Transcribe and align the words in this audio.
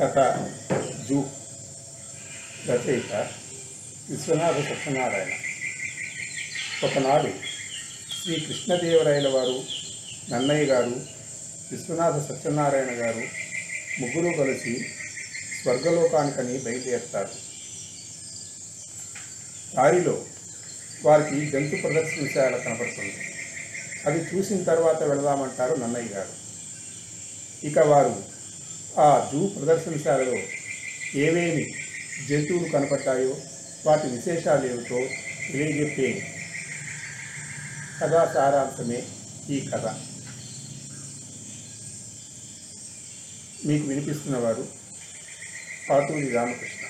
కథ 0.00 0.18
జూ 1.08 1.24
రచయిత 2.68 3.30
విశ్వనాథ 4.10 4.54
సత్యనారాయణ. 4.54 5.30
ఒకనాడు 6.86 7.30
శ్రీ 8.22 8.40
కృష్ణదేవరాయల 8.40 9.28
వారు 9.28 9.64
నన్నయ్య 10.30 10.64
గారు 10.64 11.00
విశ్వనాథ 11.72 12.28
సత్యనారాయణ 12.28 12.90
గారు 12.90 13.22
ముగ్గురు 14.00 14.36
కలిసి 14.36 14.86
స్వర్గలోకానికని 15.62 16.58
బయలుదేరుతారు. 16.58 17.32
దారిలో 19.76 20.24
వారికి 21.02 21.50
జంతు 21.50 21.76
ప్రదర్శనశాల 21.76 22.56
కనపడుతుంది. 22.56 23.16
అది 24.06 24.18
చూసిన 24.18 24.62
తర్వాత 24.62 25.02
వెళదామంటారు 25.02 25.74
నన్నయ్య 25.74 26.08
గారు. 26.08 26.32
ఇక 27.66 27.78
వారు 27.78 28.35
ఆ 29.00 29.30
జూ 29.32 29.46
ప్రదర్శనశాలలో 29.46 30.36
ఏవేమి 31.14 31.64
జంతువులు 32.28 32.68
కనపడ్డాయో 32.68 33.36
వాటి 33.86 34.06
విశేషాలు 34.06 34.66
ఏమిటో 34.66 34.98
తెలియజెప్పే 35.52 36.32
కథా 38.00 38.30
సారాంశమే 38.34 39.02
ఈ 39.50 39.60
కథ. 39.60 39.86
మీకు 43.66 43.86
వినిపిస్తున్నవారు 43.86 44.66
పాటూరి 45.90 46.28
రామకృష్ణ. 46.30 46.86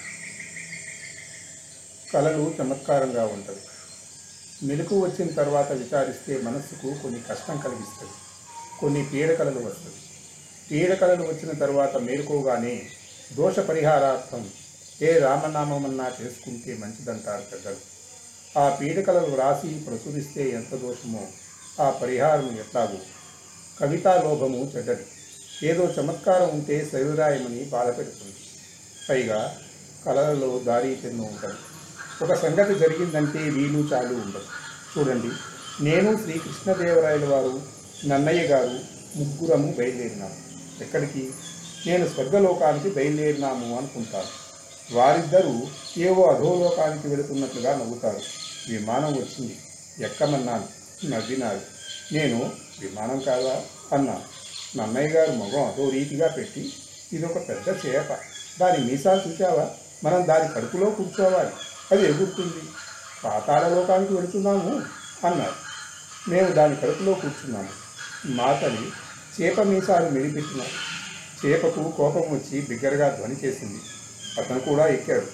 కళలు 2.12 2.54
చమత్కారంగా 2.62 3.26
ఉంటాయి 3.26 3.58
మెలకు 4.62 5.04
వచ్చిన 5.04 5.34
తర్వాత 5.34 5.72
విచారిస్తే 5.72 6.38
మనస్సుకు 6.38 7.02
కొన్ని 7.02 7.20
కష్టం 7.20 7.56
కలిగిస్తుంది. 7.58 8.12
కొన్ని 8.80 9.10
పీడకలలు 9.10 9.60
వస్తుంది. 9.60 10.05
పీడకలలు 10.70 11.22
వచ్చిన 11.22 11.58
తర్వాత 11.58 11.96
మేలుకోగానే 11.96 12.82
దోష 13.36 13.58
పరిహారార్థం 13.58 14.50
ఏ 15.02 15.18
రామనామమన్నా 15.18 16.12
చేసుకుంటే 16.22 16.78
మంచిదంటారు 16.80 17.42
పెద్దలు. 17.52 17.76
ఆ 18.58 18.76
పీడకలను 18.76 19.26
వ్రాసి 19.26 19.68
ప్రచురిస్తే 19.68 20.50
ఎంత 20.50 20.74
దోషమో 20.74 21.26
ఆ 21.80 21.90
పరిహారం 21.90 22.58
ఎట్లాగో? 22.60 22.98
కవితాలోభము 23.80 24.72
చెడ్డది. 24.76 25.06
ఏదో 25.62 25.84
చమత్కారం 25.84 26.48
ఉంటే 26.50 26.88
శరీరాయమని 26.92 27.64
బాధపెడుతుంది 27.64 28.34
పైగా 29.08 29.58
కళలలో 30.06 30.58
దారి 30.58 30.94
తిన్న 30.94 31.20
ఉంటుంది 31.20 31.60
ఒక 32.24 32.34
సంగతి 32.34 32.78
జరిగిందంటే 32.78 33.38
వీలు 33.38 33.78
చాలు 33.78 34.14
ఉండదు. 34.14 34.48
చూడండి 34.96 35.30
నేను 35.84 36.16
శ్రీకృష్ణదేవరాయల 36.16 37.24
వారు 37.24 37.62
నన్నయ్య 38.06 38.42
గారు 38.42 38.78
ముగ్గురము 39.16 39.74
బయలుదేరినాము. 39.78 40.45
ఎక్కడికి? 40.80 41.32
నేను 41.86 42.08
స్వర్గలోకానికి 42.08 42.90
బయలుదేరినాము 42.90 43.78
అనుకుంటాను 43.78 44.46
వారిద్దరూ 44.96 45.66
ఏవో 45.96 46.24
అధోలోకానికి 46.24 47.08
వెళుతున్నట్లుగా 47.08 47.76
నవ్వుతారు. 47.76 48.20
విమానం 48.68 49.14
వచ్చింది. 49.14 49.58
ఎక్కమన్నాను? 50.04 50.68
నవ్వినారు. 51.06 51.60
నేను 52.14 52.52
విమానం 52.80 53.20
కాదా? 53.20 53.62
అన్నాను. 53.92 54.22
నన్నయ్య 54.78 55.08
గారు 55.08 55.32
మగం 55.32 55.64
అదో 55.64 55.88
రీతిగా 55.88 56.28
పెట్టి 56.28 56.72
ఇదొక 57.12 57.36
పెద్ద 57.36 57.86
చేప. 57.86 58.18
దాని 58.60 58.84
మీసాలు 58.84 59.28
చూసావా 59.28 59.70
మనం 60.04 60.28
దాని 60.28 60.54
కడుపులో 60.54 60.90
కూర్చోవాలి. 60.90 61.50
అది 61.92 62.04
ఎగురుతుంది. 62.04 62.64
పాతాళలోకానికి 63.24 64.14
వెళుతున్నాము 64.14 64.82
అన్నారు. 65.26 65.66
మేము 66.30 66.52
దాని 66.52 66.76
కడుపులో 66.76 67.14
కూర్చున్నాము 67.14 67.68
మా 68.26 68.52
తల్లి 68.52 68.92
చేప 69.42 69.60
మీసాలు 69.60 70.10
మెలిపెట్టినారు 70.10 70.96
చేపకు 71.46 71.92
కోపం 71.96 72.20
వచ్చి 72.20 72.60
బిగ్గరగా 72.60 73.08
ధ్వని 73.08 73.36
చేసింది. 73.44 73.80
అతను 74.38 74.60
కూడా 74.60 74.86
ఎక్కాడు. 74.86 75.26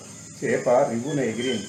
చేప 0.45 0.69
రివ్వున 0.69 1.21
ఎగిరింది. 1.21 1.67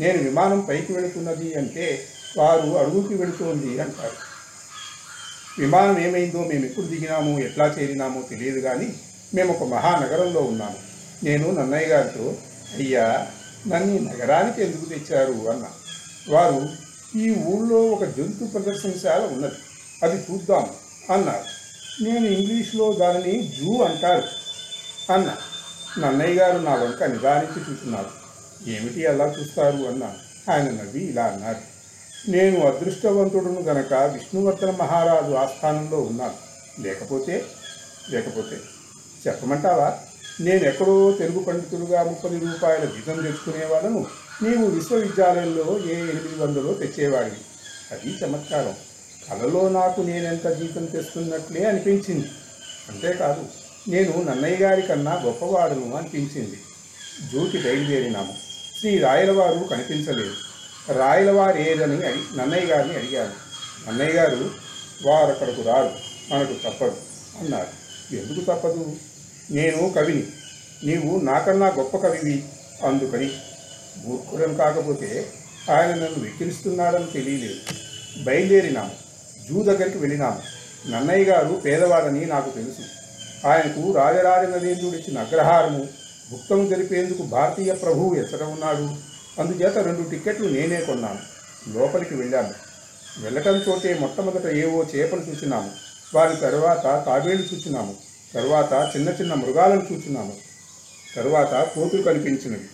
నేను 0.00 0.22
విమానం 0.22 0.60
పైకి 0.60 0.92
వెళుతున్నది 0.92 1.54
అంటే 1.54 2.04
వారు 2.36 2.60
అడుగుకి 2.60 3.14
వెళుతోంది 3.14 3.80
అంటారు. 3.80 4.34
విమానం 5.58 5.98
ఏమైందో 5.98 6.44
మేము 6.44 6.64
ఎప్పుడు 6.64 6.86
దిగినాము 6.86 7.38
ఎట్లా 7.38 7.66
చేరినామో 7.66 8.22
తెలియదు 8.22 8.60
కానీ 8.60 8.94
మేము 9.34 9.54
ఒక 9.54 9.68
మహానగరంలో 9.68 10.40
ఉన్నాము. 10.40 10.76
నేను 11.24 11.50
నన్నయ్య 11.50 11.86
గారితో 11.86 12.36
అయ్యా 12.74 13.26
నన్ను 13.68 13.98
నగరానికి 13.98 14.62
ఎందుకు 14.62 14.84
తెచ్చారు? 14.84 15.32
అన్న. 15.32 15.66
వారు 16.28 16.68
ఈ 17.18 17.34
ఊళ్ళో 17.34 17.76
ఒక 17.76 18.04
జంతు 18.04 18.44
ప్రదర్శనశాల 18.44 19.20
ఉన్నది. 19.20 19.54
అది 20.02 20.24
చూద్దాం 20.30 20.66
అన్నారు. 21.14 21.63
నేను 22.02 22.26
ఇంగ్లీష్లో 22.26 22.92
దానిని 22.92 23.56
జూ 23.60 23.82
అంటారు 23.82 24.28
అన్న. 25.12 25.36
నన్నయ్య 25.98 26.34
గారు 26.34 26.58
నా 26.58 26.74
వంక 26.74 27.04
నిదానించి 27.04 27.70
చూస్తున్నారు. 27.70 28.10
ఏమిటి 28.70 29.06
అలా 29.06 29.24
చూస్తారు 29.24 29.76
అన్న? 29.76 30.14
ఆయన 30.52 30.70
నవ్వి 30.70 31.04
ఇలా 31.04 31.24
అన్నారు. 31.24 31.74
నేను 32.30 32.66
అదృష్టవంతుడును 32.66 33.60
గనక 33.60 33.92
విష్ణువర్ధన 33.92 34.70
మహారాజు 34.70 35.34
ఆస్థానంలో 35.34 36.00
ఉన్నాను. 36.00 36.34
లేకపోతే 36.82 37.44
లేకపోతే 38.10 38.60
చెప్పమంటావా? 39.26 39.98
నేను 40.40 40.64
ఎక్కడో 40.64 41.12
తెలుగు 41.12 41.42
పండితులుగా 41.42 42.02
ముప్పది 42.02 42.38
రూపాయల 42.38 42.84
జీతం 42.84 43.22
తెచ్చుకునేవాళ్ళను 43.22 44.06
నీవు 44.42 44.66
విశ్వవిద్యాలయంలో 44.66 45.80
ఏ 45.86 45.94
ఎనిమిది 45.94 46.42
వందలో 46.42 46.74
తెచ్చేవాడివి? 46.74 47.36
అది 47.90 48.24
చమత్కారం. 48.24 48.74
కలలో 49.30 49.68
నాకు 49.68 50.00
నేనెంత 50.00 50.46
జీతం 50.46 50.84
తెస్తున్నట్లే 50.84 51.64
అనిపించింది. 51.64 52.26
అంతేకాదు 52.88 53.44
నేను 53.88 54.22
నన్నయ్య 54.22 54.56
గారి 54.56 54.82
కన్నా 54.82 55.20
గొప్పవాడును 55.24 55.94
అనిపించింది. 55.94 56.62
జూకి 57.32 57.58
బయలుదేరినాము. 57.58 58.34
శ్రీ 58.80 58.98
రాయలవారు 58.98 59.58
కనిపించలేదు. 59.58 60.34
రాయలవారు 60.92 61.58
ఏదని 61.58 61.98
నన్నయ్య 62.38 62.66
గారిని 62.66 62.94
అడిగాను. 62.94 63.32
నన్నయ్య 63.88 64.10
గారు 64.10 64.50
వారు 65.06 65.26
అక్కడకు 65.26 65.62
రారు 65.62 65.90
మనకు 66.30 66.52
తప్పదు 66.52 66.96
అన్నారు. 67.40 67.84
ఎందుకు 68.14 68.44
తప్పదు? 68.44 68.96
నేను 69.50 69.92
కవిని. 69.96 70.26
నీవు 70.84 71.20
నాకన్నా 71.20 71.68
గొప్ప 71.68 71.96
కవివి. 71.96 72.44
అందుకని 72.86 73.30
మూర్ఖుడని 74.04 74.54
కాకపోతే 74.54 75.32
ఆయన 75.70 75.86
నన్ను 75.86 76.20
వెక్కిరిస్తున్నాడని 76.20 77.06
తెలియలేదు. 77.06 77.60
బయలుదేరినాము. 78.24 79.03
జూ 79.48 79.62
దగ్గరికి 79.62 79.98
వెళ్ళినాము 79.98 80.42
నన్నయ్య 80.90 81.24
గారు 81.24 81.54
పేదవాడని 81.54 82.26
నాకు 82.26 82.50
తెలుసు. 82.50 82.82
ఆయనకు 83.46 83.92
రాజరాజ 83.92 84.46
నరేంద్రుడు 84.48 84.96
ఇచ్చిన 84.96 85.18
అగ్రహారము 85.18 85.88
భుక్తం 86.32 86.68
జరిపేందుకు 86.68 87.22
భారతీయ 87.22 87.74
ప్రభువు 87.74 88.14
ఎక్కడ 88.14 88.42
ఉన్నాడు? 88.42 88.96
అందుచేత 89.40 89.78
రెండు 89.78 90.10
టిక్కెట్లు 90.10 90.48
నేనే 90.48 90.80
కొన్నాను. 90.80 91.18
లోపలికి 91.78 92.14
వెళ్ళాను. 92.14 92.50
వెళ్ళటం 93.22 93.56
చోటే 93.56 93.98
మొట్టమొదట 94.00 94.46
ఏవో 94.46 94.86
చేపలు 94.96 95.20
చూసినాము. 95.20 95.70
వారి 96.14 96.36
తర్వాత 96.36 96.82
తాబేళ్ళు 96.82 97.54
చూసినాము. 97.54 97.94
తర్వాత 98.34 98.90
చిన్న 98.96 99.08
చిన్న 99.08 99.34
మృగాలను 99.34 99.86
చూసినాము. 99.92 100.32
తరువాత 101.16 101.52
కోతులు 101.74 102.02
కనిపించినవి. 102.02 102.64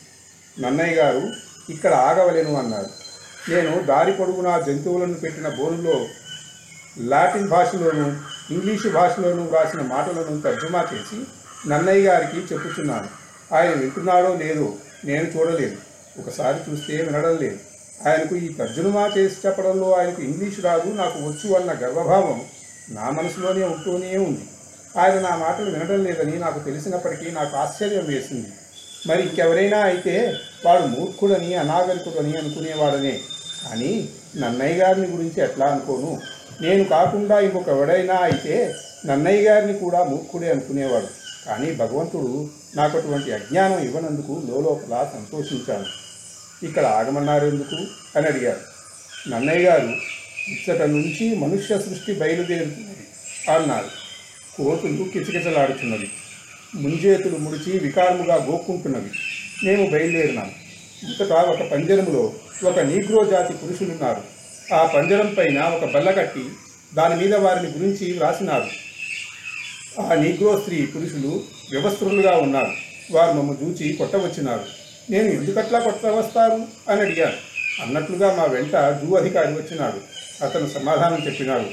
నన్నయ్య 0.63 0.95
గారు 0.95 1.33
ఇక్కడ 1.71 1.95
ఆగవలేను 1.95 2.55
అన్నారు. 2.55 2.87
నేను 3.51 3.83
దారి 3.83 4.13
పొడుగునా 4.13 4.61
జంతువులను 4.61 5.15
పెట్టిన 5.15 5.49
బోనులో 5.49 6.07
లాటిన్ 6.99 7.49
భాషలోను 7.49 8.17
ఇంగ్లీషు 8.51 8.89
భాషలోను 8.89 9.43
వ్రాసిన 9.43 9.81
మాటలను 9.81 10.41
తర్జుమా 10.41 10.87
చేసి 10.95 11.25
నన్నయ్య 11.69 12.09
గారికి 12.09 12.55
చెప్పుచున్నాను. 12.55 13.09
ఆయన 13.55 13.71
వింటున్నాడో 13.71 14.35
లేదో 14.35 14.75
నేను 15.05 15.25
చూడలేదు. 15.25 15.77
ఒకసారి 16.19 16.71
చూస్తే 16.71 16.97
వినడం 16.97 17.37
లేదు. 17.37 17.59
ఆయనకు 18.09 18.37
ఈ 18.37 18.53
తర్జుమా 18.53 19.11
చేసి 19.19 19.37
చెప్పడంలో 19.47 19.93
ఆయనకు 19.93 20.23
ఇంగ్లీషు 20.23 20.61
రాదు 20.61 20.91
నాకు 20.91 21.19
వచ్చు 21.19 21.55
అన్న 21.55 21.73
గర్వభావం 21.73 22.45
నా 22.91 23.11
మనసులోనే 23.11 23.65
ఉంటూనే 23.65 24.17
ఉంది. 24.17 24.45
ఆయన 24.97 25.21
నా 25.21 25.37
మాటలు 25.37 25.71
వినడం 25.71 26.05
లేదని 26.05 26.39
నాకు 26.39 26.59
తెలిసినప్పటికీ 26.59 27.31
నాకు 27.31 27.57
ఆశ్చర్యం 27.57 28.05
వేసింది. 28.07 28.49
మరి 29.07 29.23
ఇంకెవరైనా 29.23 29.79
అయితే 29.79 30.37
వాడు 30.67 30.83
మూర్ఖుడని 30.83 31.55
అనాగరికుడని 31.55 32.37
అనుకునేవాడనే. 32.37 33.21
కానీ 33.65 34.09
నన్నయ్య 34.37 34.75
గారిని 34.75 35.07
గురించి 35.07 35.43
ఎట్లా 35.43 35.67
అనుకోను? 35.67 36.40
నేను 36.63 36.85
కాకుండా 36.85 37.41
ఇంకొక 37.41 37.69
ఎవడైనా 37.69 38.15
అయితే 38.15 38.75
నన్నయ్య 39.07 39.43
గారిని 39.43 39.79
కూడా 39.79 40.05
మూర్ఖుడే 40.05 40.51
అనుకునేవాడు. 40.51 41.09
కానీ 41.47 41.73
భగవంతుడు 41.73 42.49
నాకు 42.77 42.99
అటువంటి 42.99 43.33
అజ్ఞానం 43.33 43.79
ఇవ్వనందుకు 43.79 44.43
లోపల 44.47 45.11
సంతోషించాను 45.13 45.87
ఇక్కడ 46.67 46.85
ఆగమన్నారు 46.85 47.47
ఎందుకు 47.47 47.77
అని 48.19 48.27
అడిగారు 48.27 48.63
నన్నయ్య 49.31 49.69
గారు 49.69 49.89
ఇచ్చట 50.49 50.83
నుంచి 50.83 51.35
మనుష్య 51.35 51.79
సృష్టి 51.79 52.15
బయలుదేరుతున్నది 52.15 53.07
అన్నారు. 53.53 53.91
కోతులు 54.57 55.05
కిచకిచలాడుతున్నవి 55.05 56.11
ముంజేతులు 56.75 57.37
ముడిచి 57.37 57.79
వికారముగా 57.79 58.35
గోక్కుంటున్నవి. 58.35 59.11
మేము 59.67 59.91
బయలుదేరినాం. 59.91 60.51
అంతటా 61.05 61.35
ఒక 61.35 61.63
పంజరములో 61.71 62.33
ఒక 62.65 62.79
నీగ్రో 62.79 63.25
జాతి 63.25 63.53
పురుషులున్నారు. 63.53 64.30
ఆ 64.75 64.87
పంజరం 64.87 65.35
పైన 65.39 65.63
ఒక 65.63 65.85
బల్ల 65.85 66.11
కట్టి 66.11 66.45
దాని 66.95 67.17
మీద 67.17 67.35
వారిని 67.35 67.73
గురించి 67.79 68.13
వ్రాసినారు 68.13 68.67
ఆ 70.01 70.15
నీగ్రో 70.15 70.61
స్త్రీ 70.61 70.87
పురుషులు 70.87 71.43
వ్యవస్థులుగా 71.71 72.37
ఉన్నారు. 72.37 72.73
వారు 73.11 73.33
మమ్మ 73.33 73.51
చూచి 73.51 73.93
కొట్టవచ్చినారు. 73.93 74.65
నేను 75.11 75.29
ఎందుకట్లా 75.29 75.79
కొట్టవస్తారు? 75.79 76.67
అని 76.91 77.01
అడిగాను 77.01 77.33
అన్నట్లుగా 77.83 78.35
మా 78.35 78.45
వెంట 78.45 78.73
జూ 78.73 79.15
అధికారి 79.15 79.53
వచ్చినాడు. 79.53 80.01
అతను 80.45 80.69
సమాధానం 80.69 81.27
చెప్పినాడు. 81.27 81.67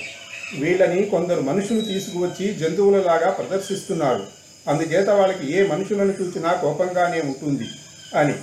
వీళ్ళని 0.59 1.03
కొందరు 1.03 1.41
మనుషులు 1.41 1.81
తీసుకువచ్చి 1.81 2.53
జంతువులలాగా 2.53 3.29
ప్రదర్శిస్తున్నారు. 3.29 4.27
అందుచేత 4.67 5.09
వాళ్ళకి 5.09 5.57
ఏ 5.57 5.67
మనుషులను 5.67 6.13
చూసినా 6.21 6.53
కోపంగానే 6.53 7.21
ఉంటుంది 7.21 7.67
అని. 8.15 8.33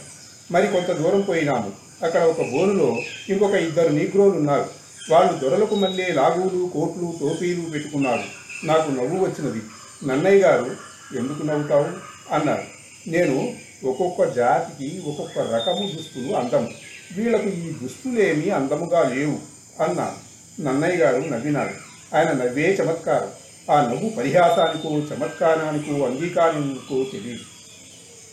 మరి 0.51 0.67
కొంత 0.67 0.91
దూరం 0.91 1.21
పోయినాము. 1.21 1.84
అక్కడ 2.05 2.23
ఒక 2.23 2.41
బోరులో 2.41 2.99
ఇంకొక 3.29 3.55
ఇద్దరు 3.55 3.89
నీగ్రోలు 3.89 4.37
ఉన్నారు. 4.37 4.67
వాళ్ళు 5.11 5.39
దొరలకు 5.39 5.75
మళ్ళీ 5.75 6.13
లాగులు 6.13 6.67
కోట్లు 6.67 7.15
టోపీలు 7.21 7.71
పెట్టుకున్నారు. 7.71 8.25
నాకు 8.67 8.91
నవ్వు 8.91 9.25
వచ్చినది. 9.25 9.63
నన్నయ్య 10.07 10.41
గారు 10.41 10.71
ఎందుకు 11.17 11.43
నవ్వుతావు? 11.47 11.89
అన్నారు. 12.35 12.63
నేను 13.09 13.55
ఒక్కొక్క 13.85 14.25
జాతికి 14.35 15.03
ఒక్కొక్క 15.07 15.39
రకము 15.39 15.91
దుస్తులు 15.97 16.37
అందము 16.37 16.69
వీళ్ళకు 17.17 17.49
ఈ 17.49 17.73
దుస్తులేమీ 17.83 18.51
అందముగా 18.51 19.09
లేవు 19.09 19.39
అన్నాను 19.83 20.19
నన్నయ్య 20.63 20.97
గారు 20.97 21.21
నవ్వినాడు 21.21 21.75
ఆయన 22.17 22.33
నవ్వే 22.33 22.79
చమత్కారం. 22.83 23.31
ఆ 23.75 23.81
నవ్వు 23.91 24.09
పరిహాసానికో 24.09 24.91
చమత్కారానికో 24.91 26.05
అంగీకారానికో 26.05 27.07
తెలియదు 27.13 27.45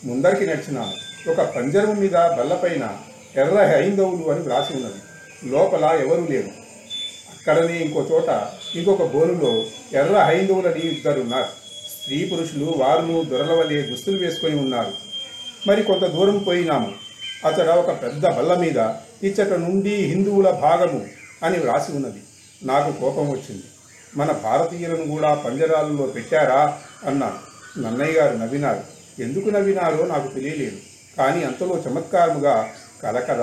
ముందరికి 0.06 0.46
నడిచినాను 0.46 0.94
ఒక 1.30 1.40
పంజరం 1.56 2.00
మీద 2.00 2.12
బల్లపైన 2.12 2.98
ఎర్ర 3.36 3.62
హైందవులు 3.64 4.30
అని 4.30 4.40
వ్రాసి 4.40 4.74
ఉన్నది. 4.74 4.94
లోపల 5.52 5.84
ఎవరూ 5.84 6.26
లేరు. 6.30 6.48
అక్కడనే 7.30 7.78
ఇంకో 7.78 8.06
చోట 8.12 8.48
ఇంకొక 8.74 9.02
బోరులో 9.02 9.66
ఎర్ర 9.92 10.18
హైందవులని 10.18 10.80
ఇద్దరున్నారు 10.80 11.62
స్త్రీ 12.00 12.30
పురుషులు 12.34 12.74
వారును 12.76 13.24
దొరల 13.24 13.52
వలె 13.52 13.82
దుస్తులు 13.82 14.26
వేసుకొని 14.26 14.56
ఉన్నారు. 14.56 14.92
మరి 15.66 15.82
కొంత 15.82 16.04
దూరం 16.04 16.38
పోయినాము. 16.38 16.92
అతడ 17.44 17.68
ఒక 17.68 18.02
పెద్ద 18.02 18.26
బల్ల 18.26 18.54
మీద 18.54 18.76
ఇచ్చట 19.22 19.48
నుండి 19.48 19.94
హిందువుల 19.94 20.50
భాగము 20.50 21.06
అని 21.42 21.58
వ్రాసి 21.58 21.92
ఉన్నది. 21.92 22.22
నాకు 22.62 23.00
కోపం 23.00 23.30
వచ్చింది. 23.30 23.62
మన 24.16 24.32
భారతీయులను 24.32 25.06
కూడా 25.06 25.34
పంజరాలలో 25.34 26.06
పెట్టారా? 26.06 26.78
అన్నాను. 27.04 27.52
నన్నయ్య 27.80 28.12
గారు 28.12 28.36
నవ్వినారు. 28.36 28.80
ఎందుకు 29.22 29.48
నవ్వినారో 29.48 30.06
నాకు 30.06 30.34
తెలియలేదు. 30.34 30.76
కానీ 31.18 31.44
అంతలో 31.44 31.82
చమత్కారముగా 31.88 32.68
కల 33.02 33.20
కథ 33.20 33.40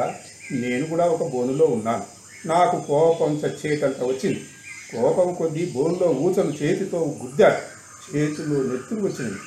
నేను 0.51 0.85
కూడా 0.85 1.05
ఒక 1.05 1.23
బోనులో 1.23 1.65
ఉన్నాను. 1.65 2.03
నాకు 2.47 2.87
కోపం 2.87 3.35
చచ్చేటంత 3.35 4.03
వచ్చింది. 4.03 4.41
కోపం 4.91 5.33
కొద్దీ 5.33 5.65
బోనులో 5.65 6.07
ఊచను 6.07 6.51
చేతితో 6.63 7.15
గుద్దాడు 7.23 7.79
చేతిలో 8.15 8.63
నెత్తులు 8.63 8.99
వచ్చింది. 8.99 9.37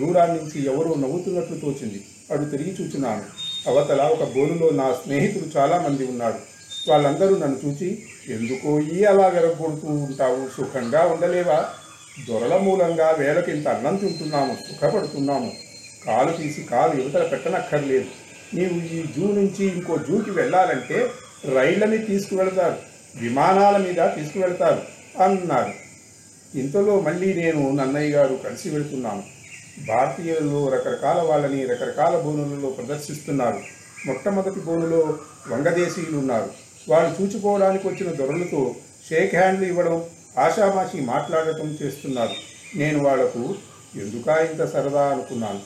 దూరాన్ని 0.00 0.38
నుంచి 0.38 0.66
ఎవరో 0.66 0.94
నవ్వుతున్నట్లు 0.94 1.56
తోచింది. 1.56 2.04
అటు 2.30 2.44
తిరిగి 2.44 2.76
చూచున్నాను 2.80 3.22
అవతల 3.70 4.02
ఒక 4.02 4.22
బోనులో 4.22 4.70
నా 4.70 4.92
స్నేహితులు 4.92 5.44
చాలామంది 5.56 6.06
ఉన్నారు. 6.06 6.38
వాళ్ళందరూ 6.88 7.36
నన్ను 7.38 7.60
చూచి 7.66 8.02
ఎందుకో 8.28 8.80
ఈ 8.80 9.04
అలా 9.04 9.26
వెరగొడుతూ 9.26 9.88
ఉంటావు? 9.88 10.48
సుఖంగా 10.56 11.00
ఉండలేవా? 11.00 11.68
దొరల 12.28 12.56
మూలంగా 12.56 13.10
వేలకింత 13.10 13.68
అన్నం 13.68 13.96
తింటున్నాము 13.96 14.54
సుఖపడుతున్నాము. 14.54 15.52
కాలు 16.06 16.36
తీసి 16.36 16.62
కాలు 16.62 17.00
యువతల 17.00 17.26
పెట్టనక్కర్లేదు. 17.26 18.21
నీవు 18.54 18.94
ఈ 18.94 19.02
జూ 19.16 19.32
నుంచి 19.32 19.66
ఇంకో 19.66 19.98
జూకి 19.98 20.30
వెళ్ళాలంటే 20.30 21.10
రైళ్ళని 21.54 21.98
తీసుకువెళతారు 21.98 22.76
విమానాల 23.16 23.76
మీద 23.76 23.94
తీసుకువెళతారు 23.94 24.82
అన్నారు. 25.22 25.72
ఇంతలో 26.58 27.00
మళ్ళీ 27.00 27.34
నేను 27.34 27.70
నన్నయ్య 27.70 28.10
గారు 28.10 28.40
కలిసి 28.44 28.70
వెళుతున్నాను. 28.70 29.22
భారతీయులలో 29.88 30.68
రకరకాల 30.68 31.22
వాళ్ళని 31.22 31.66
రకరకాల 31.66 32.20
బోనులలో 32.20 32.70
ప్రదర్శిస్తున్నారు. 32.70 33.60
మొట్టమొదటి 34.06 34.60
బోనులో 34.60 35.18
వంగదేశీయులు 35.48 36.18
ఉన్నారు. 36.18 36.50
వాళ్ళు 36.88 37.22
చూచిపోవడానికి 37.22 37.88
వచ్చిన 37.88 38.12
దొరలతో 38.12 38.74
షేక్ 39.10 39.34
హ్యాండ్లు 39.34 39.66
ఇవ్వడం 39.66 40.04
ఆషామాషి 40.38 41.00
మాట్లాడటం 41.00 41.78
చేస్తున్నారు. 41.82 42.34
నేను 42.76 43.04
వాళ్ళకు 43.04 43.54
ఎందుకా 43.96 44.34
ఇంత 44.34 44.64
సరదా 44.64 45.08
అనుకున్నాను? 45.08 45.60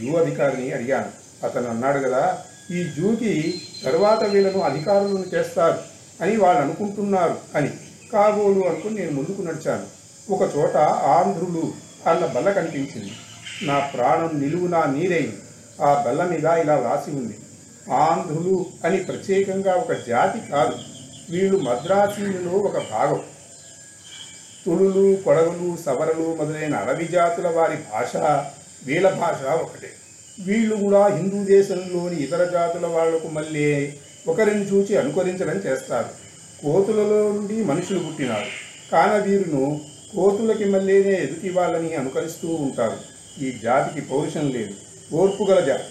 జూ 0.00 0.16
అధికారిని 0.16 0.72
అడిగాను. 0.72 1.21
అతను 1.44 1.70
అన్నాడు 1.70 1.98
కదా 1.98 2.38
ఈ 2.70 2.84
జూకి 2.84 3.62
తరువాత 3.84 4.24
వీళ్ళను 4.24 4.60
అధికారులను 4.60 5.24
చేస్తారు 5.34 5.78
అని 6.20 6.36
వాళ్ళు 6.36 6.62
అనుకుంటున్నారు 6.62 7.38
అని. 7.54 7.70
కాబోలు 8.12 8.68
అనుకుని 8.68 8.94
నేను 8.94 9.12
ముందుకు 9.12 9.42
నడిచాను. 9.42 9.86
ఒక 10.32 10.50
చోట 10.56 10.76
ఆంధ్రులు 10.76 11.72
అన్న 12.06 12.26
బల్ల 12.26 12.52
కనిపించింది. 12.52 13.12
నా 13.62 13.78
ప్రాణం 13.78 14.40
నిలువునా 14.40 14.84
నీరైంది. 14.84 15.36
ఆ 15.80 16.04
బల్ల 16.06 16.24
మీద 16.24 16.44
ఇలా 16.44 16.74
వ్రాసి 16.74 17.10
ఉంది. 17.10 17.38
ఆంధ్రులు 17.92 18.66
అని 18.84 18.96
ప్రత్యేకంగా 18.96 19.74
ఒక 19.74 19.92
జాతి 19.92 20.50
కాదు. 20.50 20.74
వీళ్ళు 21.30 21.58
మద్రాసీలలో 21.58 22.58
ఒక 22.58 22.78
భాగం. 22.90 23.20
తుళులు 24.66 25.16
కొడవలు 25.16 25.76
సవరలు 25.86 26.34
మొదలైన 26.34 26.76
అడవి 26.76 27.04
జాతుల 27.04 27.48
వారి 27.48 27.76
భాష 27.76 28.16
వీళ్ళ 28.86 29.14
భాష 29.14 29.46
ఒకటే. 29.46 29.90
వీళ్ళు 30.40 30.76
కూడా 30.76 31.06
హిందూ 31.06 31.44
దేశంలోని 31.44 32.22
ఇతర 32.22 32.44
జాతుల 32.44 32.86
వాళ్ళకు 32.86 33.28
మళ్ళీ 33.28 33.92
ఒకరిని 34.26 34.64
చూచి 34.64 34.96
అనుకరించడం 34.96 35.56
చేస్తారు. 35.56 36.08
కోతులలో 36.62 37.32
నుండి 37.32 37.64
మనుషులు 37.64 37.98
పుట్టినారు. 37.98 38.46
కాన 38.92 39.22
వీరును 39.22 39.80
కోతులకి 40.16 40.64
మళ్ళీనే 40.64 41.14
ఎదుటి 41.14 41.50
వాళ్ళని 41.50 41.94
అనుకరిస్తూ 41.94 42.48
ఉంటారు. 42.48 42.96
ఈ 43.44 43.52
జాతికి 43.62 44.06
పౌరుషం 44.06 44.50
లేదు. 44.50 44.74
ఓర్పు 45.12 45.42
గల 45.42 45.60
జాతి. 45.60 45.82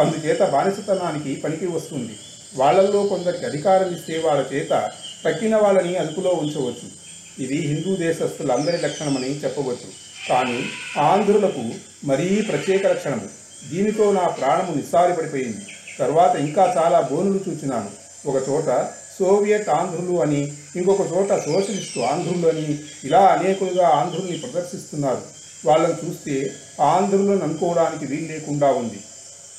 అందుచేత 0.00 0.42
బానిసతనానికి 0.42 1.40
పనికి 1.40 1.66
వస్తుంది. 1.66 2.12
వాళ్ళల్లో 2.56 3.06
కొందరికి 3.06 3.46
అధికారం 3.46 3.94
ఇస్తే 3.94 4.22
వాళ్ళ 4.24 4.46
చేత 4.52 4.90
తక్కిన 5.24 5.56
వాళ్ళని 5.56 5.96
అదుపులో 5.96 6.30
ఉంచవచ్చు. 6.30 7.00
ఇది 7.38 7.56
హిందూ 7.56 7.96
దేశస్థులందరి 7.96 8.78
లక్షణమని 8.78 9.38
చెప్పవచ్చు. 9.38 10.10
కానీ 10.28 10.64
ఆంధ్రులకు 10.98 11.70
మరీ 12.04 12.42
ప్రత్యేక 12.42 12.86
లక్షణము. 12.86 13.39
దీనితో 13.68 14.12
నా 14.12 14.28
ప్రాణము 14.28 14.74
నిస్సారిపడిపోయింది 14.74 15.66
తర్వాత 15.98 16.36
ఇంకా 16.36 16.74
చాలా 16.78 17.00
బోనులు 17.00 17.40
చూచినాను. 17.48 17.90
ఒక 18.28 18.48
చోట 18.48 18.88
సోవియట్ 19.18 19.68
ఆంధ్రులు 19.68 20.22
అని 20.22 20.52
ఇంకొక 20.76 21.00
చోట 21.00 21.32
సోషలిస్టు 21.32 22.00
ఆంధ్రులు 22.00 22.48
అని 22.48 22.78
ఇలా 23.04 23.20
అనేకులుగా 23.20 23.88
ఆంధ్రుల్ని 23.88 24.38
ప్రదర్శిస్తున్నారు. 24.38 25.22
వాళ్ళని 25.66 25.94
చూస్తే 25.94 26.52
ఆంధ్రులను 26.80 27.42
అనుకోవడానికి 27.42 28.04
వీలు 28.04 28.32
లేకుండా 28.32 28.72
ఉంది. 28.72 29.00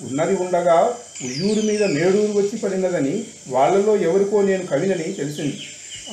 ఉన్నది 0.02 0.36
ఉండగా 0.36 0.94
ఉయ్యూరు 1.26 1.62
మీద 1.62 1.84
మేడూరు 1.84 2.32
వచ్చి 2.32 2.58
పడినదని 2.58 3.24
వాళ్ళలో 3.48 3.96
ఎవరికో 3.96 4.42
నేను 4.42 4.68
కవినని 4.68 5.04
తెలిసింది. 5.04 5.60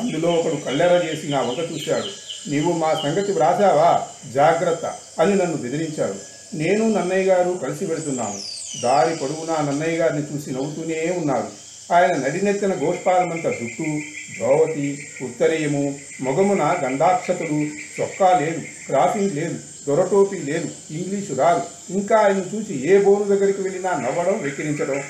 అందులో 0.00 0.28
ఒకడు 0.28 0.54
కళ్ళెర 0.54 0.92
చేసి 0.92 1.28
నా 1.28 1.40
వంక 1.40 1.72
చూశాడు. 1.72 2.08
నీవు 2.50 2.72
మా 2.72 2.94
సంగతి 2.94 3.32
వ్రాసావా? 3.32 4.08
జాగ్రత్త 4.32 4.94
అని 5.20 5.34
నన్ను 5.34 5.56
బెదిరించాడు. 5.56 6.37
నేను 6.54 6.98
నన్నయ్య 6.98 7.24
గారు 7.24 7.60
కలిసి 7.62 7.86
వెళ్తున్నాను 7.86 8.40
దారి 8.82 9.16
పొడవునా 9.16 9.70
నన్నయ్య 9.70 9.98
గారిని 9.98 10.22
చూసి 10.22 10.50
నవ్వుతూనే 10.50 11.14
ఉన్నారు. 11.18 11.46
ఆయన 11.94 12.16
నడినెత్తిన 12.16 12.74
గోష్పాలమంత 12.74 13.44
జుట్టు 13.44 14.00
ద్రోవతి 14.36 15.08
ఉత్తరీయము 15.22 15.98
మొగమున 16.20 16.78
గంధాక్షతులు 16.84 17.66
చొక్కా 18.00 18.38
లేదు 18.38 18.60
క్రాఫింగ్ 18.60 19.30
లేదు 19.30 19.58
దొరటోపి 19.88 20.36
లేదు 20.36 20.68
ఇంగ్లీషు 20.90 21.34
రాదు. 21.34 21.62
ఇంకా 21.90 22.16
ఆయన 22.16 22.44
చూసి 22.54 22.88
ఏ 22.90 22.98
బోరు 22.98 23.24
దగ్గరికి 23.24 23.62
వెళ్ళినా 23.62 23.90
నవ్వడం 23.90 24.42
వెక్కిరించడం 24.42 25.02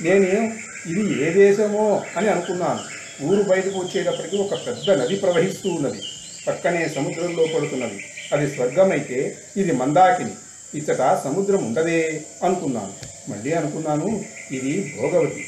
నేను 0.00 0.52
ఇది 0.86 1.22
ఏ 1.22 1.30
దేశమో 1.30 2.02
అని 2.16 2.28
అనుకున్నాను. 2.28 2.80
ఊరు 3.24 3.42
బయటకు 3.42 3.78
వచ్చేటప్పటికి 3.78 4.36
ఒక 4.36 4.66
పెద్ద 4.66 4.90
నది 4.90 5.16
ప్రవహిస్తూ 5.16 5.70
ఉన్నది. 5.70 6.02
పక్కనే 6.46 6.88
సముద్రంలో 6.88 7.46
పడుతున్నది. 7.54 8.04
అది 8.32 8.54
స్వర్గమైతే 8.54 9.36
ఇది 9.56 9.72
మందాకిని. 9.72 10.30
ఇచ్చట 10.74 11.24
సముద్రం 11.24 11.66
ఉండదే 11.66 12.24
అనుకున్నాను. 12.44 12.92
మళ్ళీ 13.30 13.52
అనుకున్నాను 13.52 14.24
ఇది 14.50 14.96
భోగవతి 15.00 15.46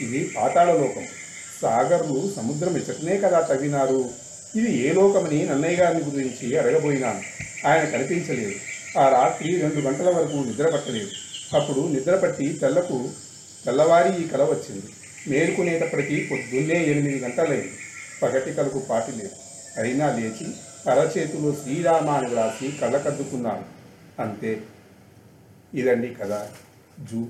ఇది 0.00 0.30
పాతాళలోకం. 0.36 1.04
సాగర్లు 1.62 2.32
సముద్రం 2.36 2.76
ఇచ్చటనే 2.76 3.18
కదా 3.18 3.40
తవ్వినారు. 3.40 4.10
ఇది 4.56 4.78
ఏ 4.78 4.92
లోకమని 4.92 5.46
నన్నయ్య 5.46 5.76
గారిని 5.76 6.04
గురించి 6.04 6.58
అడగబోయినాను. 6.58 7.20
ఆయన 7.68 7.84
కనిపించలేదు. 7.84 8.54
ఆ 8.98 9.08
రాత్రి 9.08 9.60
రెండు 9.60 9.80
గంటల 9.80 10.10
వరకు 10.10 10.36
నిద్రపట్టలేదు 10.36 11.10
అప్పుడు 11.56 11.80
నిద్రపట్టి 11.80 12.48
తెల్లకు 12.48 13.08
తెల్లవారి 13.64 14.24
ఈ 14.24 14.28
కల 14.28 14.42
వచ్చింది. 14.42 14.86
మేలుకునేటప్పటికీ 15.28 16.28
పొద్దున్నే 16.30 16.84
ఎనిమిది 16.84 17.18
గంటలైంది. 17.18 17.72
పగటి 18.22 18.52
కలకు 18.52 18.78
పాటి 18.78 19.12
లేదు. 19.12 19.30
అయినా 19.80 20.16
లేచి 20.16 20.46
అరచేతిలో 20.90 21.52
శ్రీరామ 21.52 22.10
అని 22.10 22.28
వ్రాసి 22.28 22.72
కళ్ళకద్దుకున్నాను. 22.80 23.79
అంతే. 24.20 24.62
ఇదండి 25.74 26.14
కథ. 26.14 26.48
జూ. 27.10 27.28